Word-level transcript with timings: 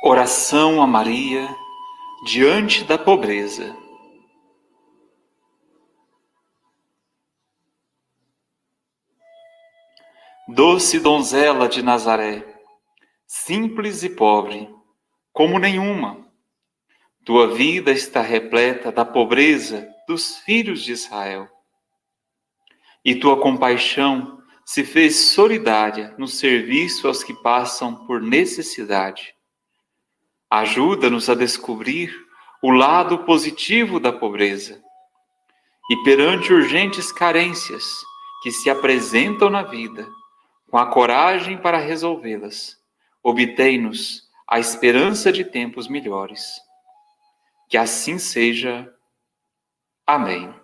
Oração 0.00 0.80
a 0.80 0.86
Maria 0.86 1.52
diante 2.24 2.84
da 2.84 2.96
pobreza. 2.96 3.76
Doce 10.46 11.00
donzela 11.00 11.68
de 11.68 11.82
Nazaré, 11.82 12.46
simples 13.26 14.04
e 14.04 14.08
pobre, 14.08 14.72
como 15.32 15.58
nenhuma, 15.58 16.24
tua 17.24 17.52
vida 17.52 17.90
está 17.90 18.22
repleta 18.22 18.92
da 18.92 19.04
pobreza 19.04 19.92
dos 20.06 20.38
filhos 20.38 20.84
de 20.84 20.92
Israel. 20.92 21.48
E 23.04 23.16
tua 23.16 23.40
compaixão 23.40 24.40
se 24.64 24.84
fez 24.84 25.16
solidária 25.16 26.14
no 26.16 26.28
serviço 26.28 27.08
aos 27.08 27.24
que 27.24 27.34
passam 27.42 28.06
por 28.06 28.22
necessidade 28.22 29.36
Ajuda-nos 30.50 31.28
a 31.28 31.34
descobrir 31.34 32.10
o 32.62 32.70
lado 32.70 33.18
positivo 33.18 34.00
da 34.00 34.12
pobreza 34.12 34.82
e 35.90 35.96
perante 36.02 36.52
urgentes 36.52 37.12
carências 37.12 37.84
que 38.42 38.50
se 38.50 38.68
apresentam 38.68 39.50
na 39.50 39.62
vida, 39.62 40.06
com 40.70 40.78
a 40.78 40.86
coragem 40.86 41.56
para 41.56 41.78
resolvê-las, 41.78 42.76
obtém-nos 43.22 44.28
a 44.46 44.58
esperança 44.58 45.32
de 45.32 45.44
tempos 45.44 45.88
melhores. 45.88 46.60
Que 47.68 47.76
assim 47.76 48.18
seja. 48.18 48.90
Amém. 50.06 50.57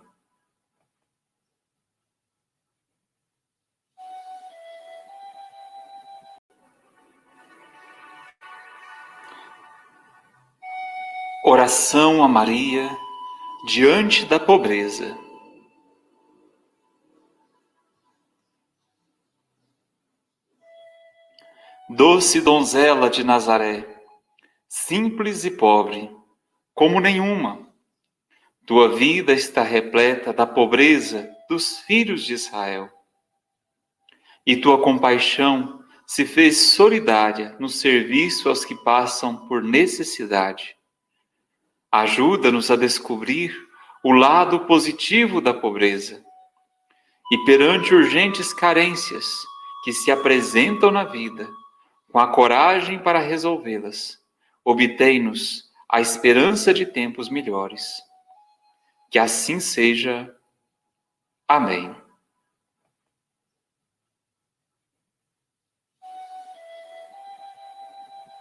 Oração 11.47 12.23
a 12.23 12.27
Maria 12.27 12.89
diante 13.67 14.25
da 14.25 14.39
pobreza. 14.39 15.15
Doce 21.87 22.41
donzela 22.41 23.11
de 23.11 23.23
Nazaré, 23.23 23.87
simples 24.67 25.45
e 25.45 25.51
pobre, 25.51 26.09
como 26.73 26.99
nenhuma, 26.99 27.71
tua 28.65 28.95
vida 28.95 29.31
está 29.31 29.61
repleta 29.61 30.33
da 30.33 30.47
pobreza 30.47 31.29
dos 31.47 31.77
filhos 31.81 32.25
de 32.25 32.33
Israel. 32.33 32.89
E 34.43 34.57
tua 34.57 34.81
compaixão 34.81 35.85
se 36.07 36.25
fez 36.25 36.57
solidária 36.57 37.55
no 37.59 37.69
serviço 37.69 38.49
aos 38.49 38.65
que 38.65 38.73
passam 38.73 39.47
por 39.47 39.61
necessidade 39.61 40.74
Ajuda-nos 41.95 42.69
a 42.69 42.75
descobrir 42.75 43.55
o 44.03 44.11
lado 44.11 44.65
positivo 44.65 45.39
da 45.39 45.53
pobreza 45.53 46.21
e 47.31 47.37
perante 47.45 47.95
urgentes 47.95 48.53
carências 48.53 49.25
que 49.81 49.93
se 49.93 50.11
apresentam 50.11 50.91
na 50.91 51.05
vida, 51.05 51.49
com 52.11 52.19
a 52.19 52.27
coragem 52.27 52.99
para 52.99 53.19
resolvê-las, 53.19 54.19
obtém-nos 54.65 55.71
a 55.89 56.01
esperança 56.01 56.73
de 56.73 56.85
tempos 56.85 57.29
melhores. 57.29 57.87
Que 59.09 59.17
assim 59.17 59.61
seja. 59.61 60.29
Amém. 61.47 61.95